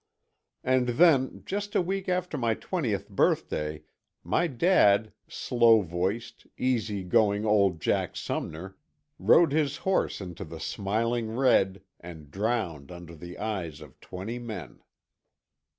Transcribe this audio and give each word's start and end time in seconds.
And 0.63 0.87
then, 0.87 1.43
just 1.45 1.75
a 1.75 1.81
week 1.83 2.09
after 2.09 2.35
my 2.35 2.55
twentieth 2.55 3.07
birthday, 3.07 3.83
my 4.23 4.47
dad, 4.47 5.13
slow 5.27 5.83
voiced, 5.83 6.47
easy 6.57 7.03
going 7.03 7.45
old 7.45 7.79
Jack 7.79 8.15
Sumner 8.15 8.75
rode 9.19 9.51
his 9.51 9.77
horse 9.85 10.19
into 10.19 10.43
the 10.43 10.59
smiling 10.59 11.29
Red 11.35 11.83
and 11.99 12.31
drowned 12.31 12.91
under 12.91 13.15
the 13.15 13.37
eyes 13.37 13.79
of 13.79 13.99
twenty 14.01 14.39
men. 14.39 14.81